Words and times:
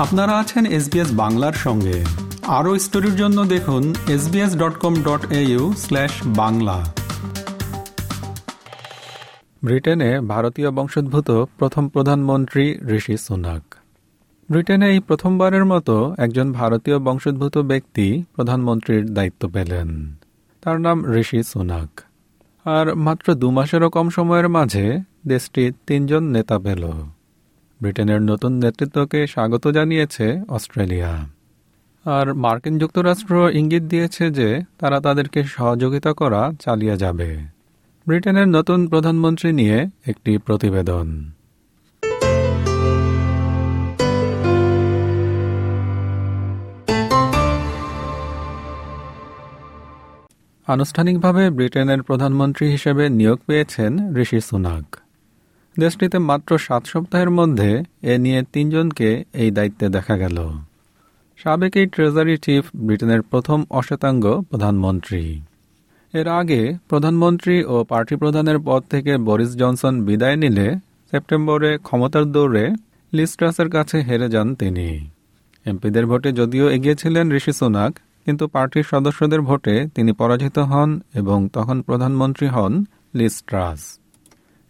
আপনারা 0.00 0.38
আছেন 0.38 0.66
এসবিএস 0.66 1.08
বাংলার 1.12 1.52
সঙ্গে। 1.52 2.04
আরও 2.46 2.78
স্টোরির 2.78 3.16
জন্য 3.16 3.44
দেখুন 3.44 3.94
SBS 4.08 4.56
dot 4.56 4.74
com 4.78 4.94
dot 4.94 5.26
Bangla. 6.26 6.84
ব্রিটেনে 9.64 10.20
ভারতীয় 10.20 10.70
বংশোদ্ভূত 10.70 11.30
প্রথম 11.30 11.88
প্রধানমন্ত্রী 11.88 12.78
ঋষি 12.88 13.16
সুনাক। 13.16 13.74
ব্রিটেনে 14.50 14.90
এই 14.90 15.00
প্রথমবারের 15.00 15.64
মতো 15.64 16.14
একজন 16.18 16.52
ভারতীয় 16.52 16.98
বংশোদ্ভূত 16.98 17.58
ব্যক্তি 17.58 18.24
প্রধানমন্ত্রীর 18.34 19.14
দায়িত্ব 19.14 19.48
পেলেন। 19.48 20.14
তার 20.62 20.80
নাম 20.80 21.14
ঋষি 21.14 21.42
সুনাক। 21.42 22.00
আর 22.64 22.94
মাত্র 22.94 23.34
দু 23.34 23.50
মাসেরও 23.50 23.90
কম 23.90 24.08
সময়ের 24.08 24.48
মাঝে 24.48 24.98
দেশটি 25.26 25.70
তিনজন 25.86 26.24
নেতা 26.24 26.58
পেল। 26.58 26.92
ব্রিটেনের 27.80 28.22
নতুন 28.22 28.52
নেতৃত্বকে 28.52 29.26
স্বাগত 29.26 29.68
জানিয়েছে 29.68 30.40
অস্ট্রেলিয়া। 30.48 31.26
আর 32.04 32.34
মার্কিন 32.34 32.78
যুক্তরাষ্ট্র 32.78 33.50
ইঙ্গিত 33.52 33.82
দিয়েছে 33.82 34.30
যে 34.30 34.60
তারা 34.78 35.00
তাদেরকে 35.00 35.44
সহযোগিতা 35.44 36.12
করা 36.12 36.52
চালিয়ে 36.60 36.96
যাবে। 36.96 37.38
ব্রিটেনের 38.06 38.48
নতুন 38.48 38.88
প্রধানমন্ত্রী 38.88 39.52
নিয়ে 39.52 39.86
একটি 40.06 40.38
প্রতিবেদন। 40.38 41.30
আনুষ্ঠানিকভাবে 50.66 51.50
ব্রিটেনের 51.50 52.02
প্রধানমন্ত্রী 52.02 52.68
হিসেবে 52.68 53.08
নিয়োগ 53.08 53.38
পেয়েছেন 53.46 54.16
ঋষি 54.16 54.40
সুনাক। 54.40 54.96
দেশটিতে 55.78 56.18
মাত্র 56.18 56.58
সাত 56.58 56.86
সপ্তাহের 56.86 57.30
মধ্যে 57.30 57.82
এ 58.02 58.18
নিয়ে 58.18 58.42
তিনজনকে 58.52 59.24
এই 59.32 59.50
দায়িত্বে 59.50 59.88
দেখা 59.88 60.16
গেল। 60.16 60.50
সাবেক 61.38 61.76
এই 61.76 61.86
ট্রেজারি 61.86 62.36
চিফ 62.36 62.64
ব্রিটেনের 62.76 63.22
প্রথম 63.22 63.64
অশ্বেতাঙ্গ 63.70 64.40
প্রধানমন্ত্রী। 64.40 65.40
এর 66.14 66.28
আগে 66.28 66.76
প্রধানমন্ত্রী 66.88 67.64
ও 67.64 67.84
পার্টি 67.84 68.16
প্রধানের 68.16 68.58
পদ 68.64 68.82
থেকে 68.90 69.16
বরিস 69.18 69.50
জনসন 69.56 70.04
বিদায় 70.04 70.36
নিলে 70.36 70.78
সেপ্টেম্বরে 71.10 71.78
ক্ষমতার 71.78 72.24
দৌড়ে 72.24 72.64
লিস্ট্রাসের 73.12 73.70
কাছে 73.70 74.00
হেরে 74.00 74.28
যান 74.28 74.54
তিনি। 74.54 75.10
এমপিদের 75.66 76.06
ভোটে 76.06 76.32
যদিও 76.32 76.70
এগিয়েছিলেন 76.70 77.32
ঋষি 77.32 77.52
সোনাক, 77.52 77.98
কিন্তু 78.24 78.46
পার্টির 78.46 78.82
সদস্যদের 78.82 79.40
ভোটে 79.40 79.86
তিনি 79.94 80.12
পরাজিত 80.12 80.58
হন 80.58 81.00
এবং 81.14 81.48
তখন 81.52 81.82
প্রধানমন্ত্রী 81.82 82.46
হন 82.46 82.84
লিস্ট্রাস। 83.14 83.80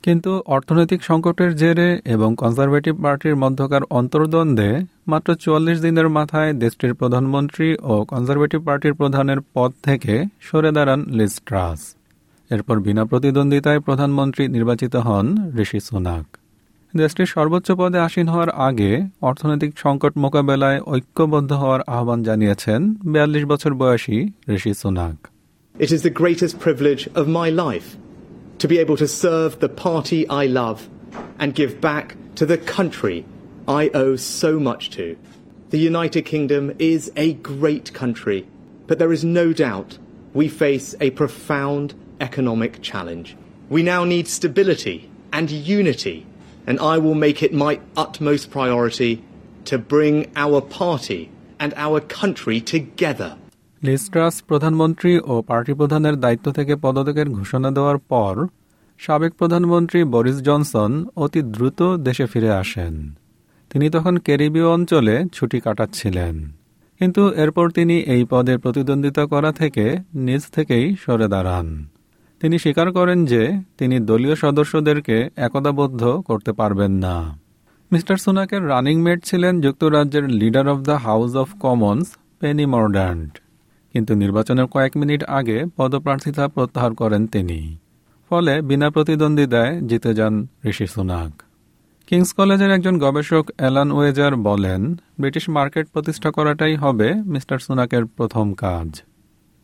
কিন্তু 0.05 0.31
অর্থনৈতিক 0.47 1.01
সংকটের 1.03 1.51
জেরে 1.57 1.89
এবং 2.05 2.31
কনজারভেটিভ 2.43 2.95
পার্টির 3.03 3.37
মধ্যকার 3.37 3.83
অন্তর্দ্বন্দ্বে 3.99 4.71
মাত্র 5.07 5.29
চুয়াল্লিশ 5.35 5.79
দিনের 5.81 6.09
মাথায় 6.09 6.51
দেশটির 6.63 6.93
প্রধানমন্ত্রী 6.95 7.69
ও 7.93 7.95
কনজারভেটিভ 8.05 8.61
পার্টির 8.65 8.95
প্রধানের 8.95 9.41
পদ 9.55 9.71
থেকে 9.83 10.15
সরে 10.41 10.71
দাঁড়ান 10.73 11.01
লিস্ট্রাস 11.19 11.81
এরপর 12.51 12.77
বিনা 12.81 13.03
প্রতিদ্বন্দ্বিতায় 13.05 13.81
প্রধানমন্ত্রী 13.81 14.45
নির্বাচিত 14.49 14.95
হন 14.97 15.27
ঋষি 15.63 15.81
সোনাক। 15.81 16.27
দেশটির 16.95 17.29
সর্বোচ্চ 17.35 17.69
পদে 17.73 17.99
আসীন 17.99 18.27
হওয়ার 18.29 18.51
আগে 18.69 18.91
অর্থনৈতিক 19.29 19.73
সংকট 19.79 20.13
মোকাবেলায় 20.17 20.79
ঐক্যবদ্ধ 20.95 21.51
হওয়ার 21.53 21.81
আহ্বান 21.87 22.19
জানিয়েছেন 22.29 22.81
বিয়াল্লিশ 23.13 23.45
বছর 23.45 23.73
বয়সী 23.81 24.19
Rishi 24.57 24.73
Sunak. 24.83 25.17
It 25.75 25.91
is 25.97 26.01
the 26.09 26.15
greatest 26.21 26.55
privilege 26.65 27.03
of 27.21 27.25
my 27.39 27.49
life 27.65 27.89
to 28.61 28.69
be 28.69 28.79
able 28.79 28.97
to 28.99 29.09
serve 29.09 29.59
the 29.59 29.69
party 29.69 30.29
I 30.29 30.47
love 30.47 30.89
and 31.39 31.55
give 31.55 31.81
back 31.81 32.15
to 32.37 32.47
the 32.47 32.59
country 32.59 33.25
I 33.67 33.89
owe 33.95 34.17
so 34.17 34.61
much 34.61 34.91
to. 34.91 35.17
The 35.71 35.79
United 35.79 36.23
Kingdom 36.23 36.75
is 36.79 37.11
a 37.17 37.33
great 37.35 37.93
country, 37.95 38.47
but 38.87 38.99
there 38.99 39.13
is 39.13 39.25
no 39.25 39.53
doubt 39.53 39.99
we 40.35 40.49
face 40.49 40.95
a 41.01 41.11
profound 41.11 41.95
economic 42.21 42.83
challenge. 42.83 43.37
We 43.71 43.83
now 43.83 44.05
need 44.05 44.29
stability 44.29 45.11
and 45.33 45.51
unity 45.51 46.27
and 46.67 46.79
I 46.81 46.99
will 46.99 47.15
make 47.15 47.43
it 47.43 47.55
my 47.55 47.81
utmost 47.97 48.51
priority 48.51 49.25
to 49.65 49.79
bring 49.79 50.31
our 50.37 50.61
party 50.61 51.31
and 51.59 51.73
our 51.77 52.01
country 52.01 52.61
together. 52.61 53.39
Liz Truss 53.83 54.43
প্রধানমন্ত্রী 54.43 55.21
ও 55.25 55.43
party 55.43 55.73
প্রধানের 55.73 56.17
দায়িত্ব 56.17 56.53
থেকে 56.53 56.77
পদত্যাগের 56.77 57.31
ঘোষণা 57.31 57.71
দেওয়ার 57.71 57.99
পর 57.99 58.47
সাবেক 58.99 59.35
প্রধানমন্ত্রী 59.35 60.05
বরিস 60.05 60.43
জনসন 60.43 61.07
অতি 61.17 61.43
দ্রুত 61.43 61.97
দেশে 61.97 62.27
ফিরে 62.27 62.51
আসেন। 62.51 63.15
তিনি 63.71 63.91
তখন 63.91 64.19
ক্যারিবীয় 64.19 64.69
অঞ্চলে 64.69 65.25
ছুটি 65.33 65.61
কাটাচ্ছিলেন। 65.61 66.49
কিন্তু 66.99 67.33
এরপর 67.33 67.71
তিনি 67.71 67.99
এই 67.99 68.25
পদে 68.31 68.57
প্রতিদ্বন্দ্বিতা 68.57 69.27
করা 69.27 69.53
থেকে 69.53 69.99
নিজ 70.15 70.43
থেকেই 70.53 70.97
সরে 71.01 71.29
দাঁড়ান। 71.29 71.87
তিনি 72.41 72.59
স্বীকার 72.59 72.93
করেন 72.93 73.27
যে 73.27 73.61
তিনি 73.79 74.01
দলীয় 74.01 74.35
সদস্যদেরকে 74.35 75.29
একতাবদ্ধ 75.37 76.23
করতে 76.27 76.53
পারবেন 76.53 76.93
না। 76.93 77.39
মিস্টার 77.93 78.17
সুনাকের 78.17 78.69
রানিং 78.69 79.03
মেট 79.03 79.25
ছিলেন 79.25 79.61
যুক্তরাজ্যের 79.61 80.29
leader 80.29 80.69
of 80.69 80.83
the 80.83 80.93
House 80.93 81.37
of 81.37 81.47
Commons, 81.61 82.07
Penny 82.41 82.67
Mordaunt. 82.67 83.40
কিন্তু 83.93 84.15
নির্বাচনের 84.15 84.67
কয়েক 84.67 84.97
মিনিট 84.97 85.25
আগে 85.25 85.65
পদপ্রার্থিতা 85.77 86.49
প্রত্যাহার 86.49 86.95
করেন 86.95 87.27
তিনি। 87.27 87.77
ফলে 88.31 88.63
বিনা 88.63 88.91
প্রতিদ্বন্দ্বিতায় 88.91 89.81
জিতে 89.81 90.15
যান 90.15 90.47
ঋষি 90.67 90.87
সুনাক। 90.87 91.43
কিংস 92.07 92.33
কলেজের 92.33 92.71
একজন 92.71 92.99
গবেষক 92.99 93.51
অ্যালান 93.57 93.93
ওয়েজার 93.93 94.37
বলেন, 94.37 95.01
ব্রিটিশ 95.21 95.49
মার্কেট 95.49 95.89
প্রতিষ্ঠা 95.93 96.31
করাটাই 96.31 96.77
হবে 96.77 97.15
মিস্টার 97.15 97.59
সুনাকের 97.59 98.05
প্রথম 98.07 98.55
কাজ। 98.55 99.03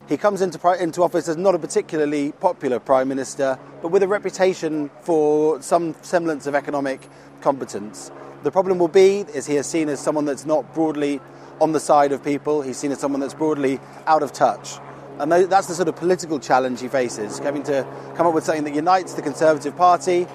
He 0.09 0.17
comes 0.17 0.41
into, 0.41 0.59
into 0.81 1.03
office 1.03 1.27
as 1.27 1.37
not 1.37 1.55
a 1.55 1.59
particularly 1.59 2.33
popular 2.33 2.79
Prime 2.79 3.07
Minister, 3.07 3.57
but 3.81 3.89
with 3.89 4.03
a 4.03 4.07
reputation 4.07 4.89
for 5.01 5.61
some 5.61 5.95
semblance 6.01 6.47
of 6.47 6.55
economic 6.55 7.07
competence. 7.39 8.11
The 8.43 8.51
problem 8.51 8.77
will 8.77 8.87
be 8.87 9.25
is 9.33 9.45
he 9.45 9.55
is 9.55 9.67
seen 9.67 9.87
as 9.87 9.99
someone 9.99 10.25
that's 10.25 10.45
not 10.45 10.73
broadly 10.73 11.21
on 11.61 11.71
the 11.71 11.79
side 11.79 12.11
of 12.11 12.23
people. 12.23 12.61
He's 12.61 12.77
seen 12.77 12.91
as 12.91 12.99
someone 12.99 13.21
that's 13.21 13.35
broadly 13.35 13.79
out 14.07 14.23
of 14.23 14.33
touch. 14.33 14.79
And 15.19 15.31
that's 15.31 15.67
the 15.67 15.75
sort 15.75 15.87
of 15.87 15.95
political 15.95 16.39
challenge 16.39 16.81
he 16.81 16.87
faces, 16.87 17.39
having 17.39 17.63
to 17.63 17.85
come 18.15 18.25
up 18.25 18.33
with 18.33 18.43
something 18.43 18.63
that 18.63 18.73
unites 18.73 19.13
the 19.13 19.21
Conservative 19.21 19.77
Party 19.77 20.27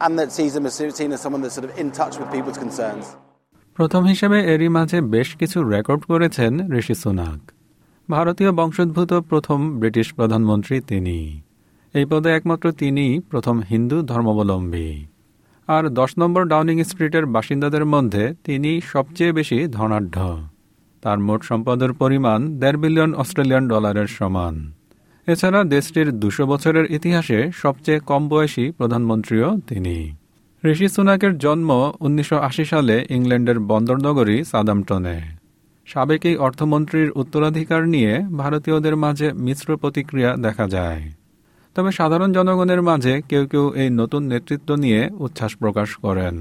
and 0.00 0.18
that 0.18 0.32
sees 0.32 0.56
him 0.56 0.64
as 0.66 0.74
seen 0.74 1.12
as 1.12 1.20
someone 1.20 1.42
that's 1.42 1.54
sort 1.54 1.68
of 1.68 1.78
in 1.78 1.90
touch 1.90 2.18
with 2.18 2.30
people's 2.32 2.58
concerns. 2.58 3.04
প্রথম 3.76 4.02
হিসেবে 4.12 4.38
এরই 4.52 4.70
মাঝে 4.78 4.98
বেশ 5.14 5.28
কিছু 5.40 5.58
record 5.74 6.02
করেছেন 6.10 6.52
ঋষি 6.78 6.94
Sunak 7.02 7.40
ভারতীয় 8.09 8.51
বংশোদ্ভূত 8.51 9.13
প্রথম 9.13 9.79
ব্রিটিশ 9.79 10.13
প্রধানমন্ত্রী 10.13 10.79
তিনি। 10.79 11.41
এই 11.93 12.05
পদে 12.05 12.29
একমাত্র 12.29 12.71
তিনিই 12.71 13.19
প্রথম 13.19 13.61
হিন্দু 13.69 14.01
ধর্মাবলম্বী। 14.01 15.05
আর 15.67 15.89
দশ 15.89 16.11
নম্বর 16.17 16.45
ডাউনিং 16.45 16.83
স্ট্রিটের 16.83 17.25
বাসিন্দাদের 17.25 17.85
মধ্যে 17.85 18.33
তিনি 18.43 18.81
সবচেয়ে 18.93 19.31
বেশি 19.31 19.67
ধনাঢ্য। 19.67 20.47
তার 21.01 21.19
মোট 21.19 21.43
সম্পদের 21.43 21.93
পরিমাণ 21.93 22.59
দেড় 22.59 22.77
বিলিয়ন 22.77 23.13
অস্ট্রেলিয়ান 23.13 23.67
ডলারের 23.67 24.07
সমান। 24.07 24.71
এছাড়া 25.27 25.63
দেশটির 25.63 26.19
দুশো 26.19 26.45
বছরের 26.45 26.91
ইতিহাসে 26.91 27.51
সবচেয়ে 27.53 27.99
কম 27.99 28.29
বয়সী 28.29 28.71
প্রধানমন্ত্রীও 28.71 29.57
তিনি। 29.67 30.11
ঋষি 30.65 30.87
সুনাকের 30.87 31.37
জন্ম 31.37 31.91
উনিশশো 31.99 32.37
আশি 32.37 32.65
সালে 32.65 33.05
ইংল্যান্ডের 33.09 33.59
বন্দরনগরী 33.59 34.43
সাদামটনে 34.43 35.34
সাবেক 35.87 36.23
এই 36.29 36.35
অর্থমন্ত্রীর 36.45 37.09
উত্তরাধিকার 37.21 37.81
নিয়ে 37.95 38.11
ভারতীয়দের 38.41 38.95
মাঝে 39.03 39.27
মিশ্র 39.45 39.69
প্রতিক্রিয়া 39.81 40.31
দেখা 40.45 40.65
যায় 40.75 41.03
তবে 41.75 41.91
সাধারণ 41.91 42.29
জনগণের 42.37 42.81
মাঝে 42.89 43.13
কেউ 43.29 43.43
কেউ 43.51 43.65
এই 43.81 43.89
নতুন 43.99 44.21
নেতৃত্ব 44.33 44.69
নিয়ে 44.83 45.01
উচ্ছ্বাস 45.25 45.51
প্রকাশ 45.61 45.89
করেন 46.05 46.37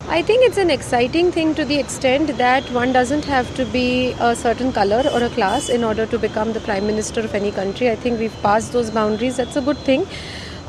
I 0.00 0.20
think 0.28 0.40
it's 0.46 0.60
an 0.66 0.72
exciting 0.78 1.26
thing 1.36 1.50
to 1.54 1.64
the 1.64 1.78
extent 1.84 2.26
that 2.36 2.64
one 2.82 2.90
doesn't 2.92 3.26
have 3.34 3.48
to 3.58 3.64
be 3.76 3.88
a 4.20 4.32
certain 4.44 4.70
color 4.72 5.02
or 5.14 5.20
a 5.22 5.30
class 5.36 5.62
in 5.76 5.82
order 5.84 6.06
to 6.12 6.16
become 6.18 6.48
the 6.52 6.62
prime 6.68 6.86
minister 6.86 7.20
of 7.20 7.32
any 7.40 7.52
country. 7.60 7.86
I 7.94 7.96
think 8.02 8.14
we've 8.18 8.40
passed 8.42 8.70
those 8.76 8.90
boundaries. 8.90 9.34
That's 9.36 9.58
a 9.62 9.64
good 9.68 9.80
thing. 9.88 10.02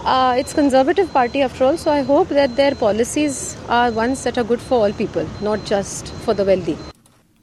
Uh, 0.05 0.33
it's 0.39 0.53
conservative 0.53 1.09
party 1.11 1.39
after 1.41 1.61
all, 1.65 1.77
so 1.77 1.89
I 1.91 2.01
hope 2.03 2.27
that 2.29 2.51
their 2.55 2.73
policies 2.75 3.33
are 3.69 3.89
ones 4.03 4.17
that 4.25 4.35
are 4.37 4.47
good 4.51 4.61
for 4.61 4.75
all 4.81 4.93
people, 4.93 5.25
not 5.41 5.59
just 5.65 6.01
for 6.25 6.33
the 6.33 6.45
wealthy. 6.45 6.77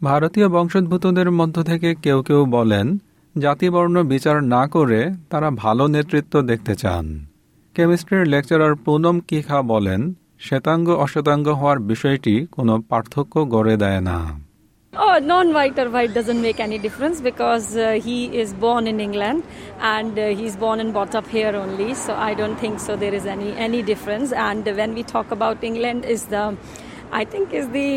ভারতীয় 0.02 0.46
বংশোদ্ভূতদের 0.48 1.28
মধ্য 1.30 1.56
থেকে 1.62 1.88
কেউ 2.04 2.18
কেউ 2.22 2.40
বলেন 2.56 2.86
জাতিবর্ণ 3.34 3.96
বিচার 4.04 4.36
না 4.54 4.62
করে 4.66 5.00
তারা 5.30 5.48
ভালো 5.62 5.84
নেতৃত্ব 5.86 6.34
দেখতে 6.42 6.74
চান 6.74 7.04
কেমিস্ট্রির 7.76 8.24
লেকচারার 8.26 8.74
পুনম 8.84 9.16
কিখা 9.28 9.58
বলেন 9.72 10.00
শ্বেতাঙ্গ 10.38 10.88
অশ্বেতাঙ্গ 11.04 11.46
হওয়ার 11.60 11.78
বিষয়টি 11.82 12.34
কোনো 12.52 12.74
পার্থক্য 12.90 13.34
গড়ে 13.54 13.74
দেয় 13.76 14.02
না 14.10 14.18
Oh, 14.92 15.16
non-white 15.24 15.78
or 15.78 15.88
white 15.88 16.12
doesn't 16.12 16.42
make 16.42 16.58
any 16.58 16.78
difference 16.86 17.18
because 17.20 17.66
uh, 17.76 17.86
he 18.06 18.18
is 18.42 18.48
born 18.56 18.84
in 18.92 18.98
England 18.98 19.40
and 19.94 20.12
uh, 20.16 20.24
he's 20.38 20.54
born 20.56 20.78
and 20.82 20.90
brought 20.92 21.14
up 21.14 21.26
here 21.28 21.54
only. 21.54 21.90
So 21.94 22.10
I 22.28 22.32
don't 22.34 22.58
think 22.64 22.76
so. 22.86 22.92
There 22.96 23.14
is 23.14 23.24
any 23.26 23.50
any 23.66 23.80
difference. 23.82 24.28
And 24.46 24.62
when 24.80 24.90
we 24.98 25.02
talk 25.14 25.28
about 25.30 25.56
England, 25.62 26.00
is 26.14 26.22
the 26.26 26.44
I 27.12 27.22
think 27.24 27.46
is 27.52 27.66
the 27.70 27.88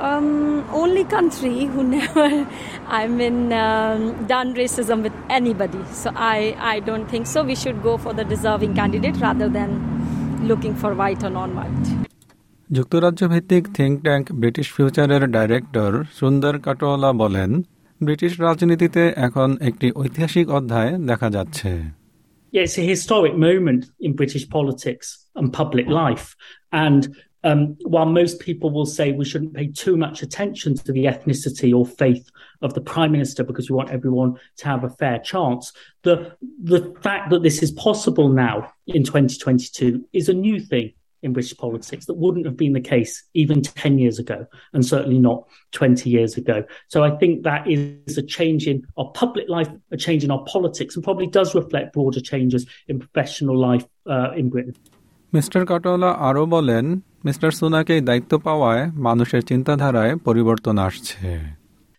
Um, 0.00 0.64
only 0.72 1.02
country 1.04 1.66
who 1.66 1.82
never, 1.84 2.46
I 2.86 3.08
mean, 3.08 3.52
um, 3.54 4.26
done 4.26 4.54
racism 4.54 5.02
with 5.02 5.16
anybody. 5.28 5.82
So 5.92 6.12
I, 6.14 6.56
I 6.74 6.80
don't 6.80 7.06
think 7.06 7.26
so. 7.26 7.42
We 7.42 7.56
should 7.56 7.82
go 7.82 7.96
for 7.98 8.12
the 8.12 8.24
deserving 8.24 8.74
candidate 8.74 9.16
rather 9.18 9.48
than 9.48 9.70
looking 10.46 10.74
for 10.74 10.94
white 10.94 11.22
or 11.24 11.30
non-white. 11.30 11.86
যুক্তরাজ্য 12.70 13.22
ভিত্তিক 13.32 13.64
think 13.78 13.94
tank 14.06 14.24
British 14.42 14.66
ফিউচারের 14.76 15.22
director 15.36 15.90
Sunder 16.20 16.54
Katwala 16.66 17.10
বলেন 17.22 17.50
British 18.00 18.32
রাজনীতিতে 18.46 19.02
এখন 19.26 19.48
একটি 19.68 19.86
ঐতিহাসিক 20.02 20.46
অধ্যায় 20.58 20.92
দেখা 21.10 21.28
যাচ্ছে 21.36 21.70
Yeah, 22.52 22.62
it's 22.62 22.78
a 22.78 22.86
historic 22.94 23.34
moment 23.48 23.82
in 24.00 24.10
British 24.14 24.44
politics 24.48 25.06
and 25.38 25.46
public 25.52 25.86
life. 26.02 26.26
And 26.72 27.00
um, 27.43 27.77
while 27.83 28.05
most 28.05 28.39
people 28.39 28.69
will 28.69 28.85
say 28.85 29.11
we 29.11 29.25
shouldn't 29.25 29.53
pay 29.53 29.67
too 29.67 29.97
much 29.97 30.21
attention 30.21 30.75
to 30.75 30.91
the 30.91 31.05
ethnicity 31.05 31.73
or 31.73 31.85
faith 31.85 32.29
of 32.61 32.73
the 32.73 32.81
prime 32.81 33.11
minister 33.11 33.43
because 33.43 33.69
we 33.69 33.75
want 33.75 33.89
everyone 33.89 34.37
to 34.57 34.65
have 34.65 34.83
a 34.83 34.89
fair 34.89 35.19
chance, 35.19 35.73
the 36.03 36.35
the 36.61 36.95
fact 37.01 37.29
that 37.31 37.43
this 37.43 37.61
is 37.61 37.71
possible 37.71 38.29
now 38.29 38.71
in 38.87 39.03
2022 39.03 40.05
is 40.13 40.29
a 40.29 40.33
new 40.33 40.59
thing 40.59 40.93
in 41.23 41.33
British 41.33 41.57
politics 41.57 42.05
that 42.05 42.15
wouldn't 42.15 42.45
have 42.45 42.57
been 42.57 42.73
the 42.73 42.81
case 42.81 43.23
even 43.33 43.61
10 43.61 43.97
years 43.97 44.19
ago, 44.19 44.45
and 44.73 44.85
certainly 44.85 45.17
not 45.17 45.47
20 45.71 46.09
years 46.09 46.37
ago. 46.37 46.63
So 46.89 47.03
I 47.03 47.11
think 47.17 47.43
that 47.43 47.65
is 47.67 48.17
a 48.17 48.21
change 48.21 48.67
in 48.67 48.85
our 48.97 49.09
public 49.11 49.47
life, 49.47 49.69
a 49.91 49.97
change 49.97 50.23
in 50.23 50.31
our 50.31 50.43
politics, 50.45 50.95
and 50.95 51.03
probably 51.03 51.27
does 51.27 51.55
reflect 51.55 51.93
broader 51.93 52.19
changes 52.19 52.65
in 52.87 52.99
professional 52.99 53.57
life 53.57 53.85
uh, 54.05 54.31
in 54.33 54.49
Britain. 54.49 54.75
Mister 55.34 55.62
কাটোলা 55.66 56.10
আরও 56.28 56.44
বলেন 56.46 56.84
mister 57.24 57.50
সুনাকে 57.50 57.94
দায়িত্ব 58.00 58.32
পাওয়ায় 58.46 58.84
মানুষের 59.08 59.42
চিন্তাধারায় 59.42 60.12
পরিবর্তন 60.26 60.76
আসছে 60.78 61.16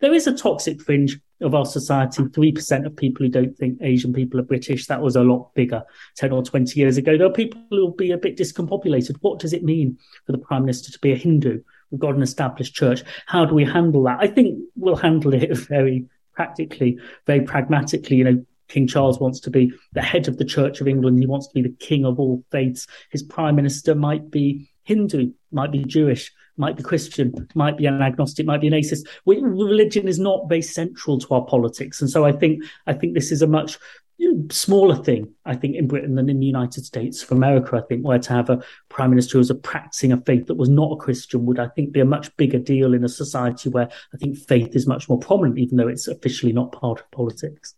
There 0.02 0.16
is 0.20 0.26
a 0.34 0.36
toxic 0.46 0.78
fringe 0.86 1.14
of 1.48 1.52
our 1.54 1.66
society. 1.66 2.24
3% 2.24 2.86
of 2.88 2.96
people 2.96 3.22
who 3.26 3.32
don't 3.38 3.56
think 3.58 3.74
Asian 3.82 4.12
people 4.14 4.40
are 4.40 4.44
British. 4.44 4.82
That 4.88 5.02
was 5.02 5.16
a 5.18 5.24
lot 5.32 5.42
bigger 5.54 5.82
10 6.16 6.32
or 6.32 6.42
20 6.44 6.80
years 6.80 6.96
ago. 6.98 7.18
There 7.18 7.28
are 7.28 7.42
people 7.42 7.60
who 7.70 7.82
will 7.82 7.92
be 7.92 8.12
a 8.12 8.18
bit 8.18 8.38
discombobulated. 8.38 9.18
What 9.22 9.40
does 9.40 9.54
it 9.58 9.64
mean 9.64 9.98
for 10.26 10.32
the 10.32 10.38
Prime 10.38 10.64
Minister 10.64 10.90
to 10.92 11.00
be 11.00 11.12
a 11.12 11.16
Hindu? 11.16 11.62
We've 11.90 12.00
got 12.00 12.16
an 12.16 12.22
established 12.22 12.76
church. 12.76 13.04
How 13.26 13.46
do 13.46 13.54
we 13.56 13.66
handle 13.66 14.04
that? 14.04 14.20
I 14.22 14.28
think 14.28 14.60
we'll 14.76 14.96
handle 14.96 15.34
it 15.34 15.58
very 15.58 16.06
practically, 16.34 16.98
very 17.26 17.42
pragmatically. 17.42 18.18
You 18.18 18.24
know, 18.24 18.46
King 18.69 18.87
Charles 18.87 19.21
wants 19.21 19.41
to 19.41 19.51
be 19.51 19.73
the 19.93 20.03
head 20.03 20.29
of 20.29 20.39
the 20.39 20.45
Church 20.45 20.81
of 20.81 20.89
England. 20.89 21.19
He 21.19 21.27
wants 21.27 21.49
to 21.49 21.55
be 21.55 21.63
the 21.63 21.77
king 21.79 22.05
of 22.05 22.19
all 22.19 22.45
faiths. 22.51 22.87
His 23.11 23.23
prime 23.23 23.57
minister 23.57 23.95
might 23.95 24.31
be 24.31 24.71
Hindu, 24.85 25.33
might 25.51 25.73
be 25.73 25.85
Jewish, 25.85 26.33
might 26.57 26.77
be 26.77 26.83
Christian, 26.83 27.49
might 27.55 27.77
be 27.77 27.87
an 27.87 28.01
agnostic, 28.01 28.47
might 28.47 28.61
be 28.61 28.69
an 28.69 28.75
atheist. 28.75 29.07
We, 29.25 29.41
religion 29.41 30.07
is 30.07 30.19
not 30.19 30.49
very 30.49 30.63
central 30.63 31.19
to 31.19 31.35
our 31.35 31.45
politics, 31.45 32.01
and 32.01 32.11
so 32.11 32.25
I 32.25 32.33
think 32.33 32.65
I 32.87 32.93
think 32.93 33.15
this 33.15 33.33
is 33.33 33.43
a 33.43 33.47
much 33.47 33.79
smaller 34.51 34.97
thing. 35.03 35.33
I 35.45 35.57
think 35.57 35.77
in 35.77 35.89
Britain 35.89 36.15
than 36.15 36.31
in 36.31 36.41
the 36.41 36.47
United 36.47 36.85
States 36.85 37.23
of 37.23 37.33
America. 37.33 37.77
I 37.77 37.87
think 37.87 38.07
where 38.07 38.19
to 38.19 38.33
have 38.33 38.51
a 38.51 38.63
prime 38.89 39.11
minister 39.11 39.33
who 39.33 39.39
was 39.39 39.51
a 39.51 39.55
practicing 39.55 40.13
a 40.13 40.21
faith 40.21 40.47
that 40.47 40.55
was 40.55 40.69
not 40.69 40.93
a 40.93 40.97
Christian 40.97 41.47
would 41.47 41.59
I 41.59 41.69
think 41.69 41.93
be 41.93 42.01
a 42.01 42.05
much 42.05 42.35
bigger 42.37 42.59
deal 42.59 42.95
in 42.95 43.05
a 43.05 43.09
society 43.09 43.69
where 43.69 43.89
I 44.13 44.17
think 44.17 44.37
faith 44.37 44.77
is 44.77 44.87
much 44.87 45.09
more 45.09 45.19
prominent, 45.19 45.59
even 45.59 45.77
though 45.77 45.89
it's 45.89 46.09
officially 46.09 46.53
not 46.53 46.73
part 46.73 47.01
of 47.01 47.11
politics. 47.11 47.75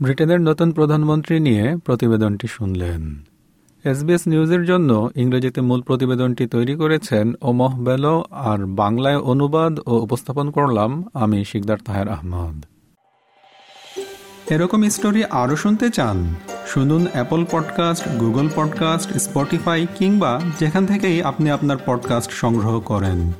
ব্রিটেনের 0.00 0.40
নতুন 0.40 0.72
প্রধানমন্ত্রী 0.72 1.40
নিয়ে 1.40 1.76
প্রতিবেদনটি 1.84 2.46
শুনলেন। 2.46 3.22
SBS 3.84 4.28
নিউজের 4.28 4.64
জন্য 4.64 5.10
ইংরেজিতে 5.16 5.60
মূল 5.60 5.82
প্রতিবেদনটি 5.82 6.46
তৈরি 6.46 6.74
করেছেন 6.74 7.32
ওমহ 7.42 7.80
বেলো 7.80 8.24
আর 8.30 8.66
বাংলায় 8.66 9.16
অনুবাদ 9.16 9.78
ও 9.86 9.98
উপস্থাপন 9.98 10.50
করলাম 10.50 11.04
আমি 11.14 11.44
শিকদার 11.44 11.78
তাহের 11.84 12.08
আহমদ। 12.08 12.64
এরকম 14.50 14.88
স্টোরি 14.88 15.24
আরও 15.24 15.56
শুনতে 15.56 15.90
চান? 15.90 16.34
শুনুন 16.66 17.06
Apple 17.12 17.44
podcast, 17.50 18.08
Google 18.08 18.48
podcast, 18.56 19.12
Spotify 19.12 19.86
কিংবা 19.98 20.40
যেখান 20.60 20.86
থেকেই 20.86 21.22
আপনি 21.22 21.50
আপনার 21.50 21.76
পডকাস্ট 21.86 22.30
সংগ্রহ 22.30 22.80
করেন। 22.80 23.32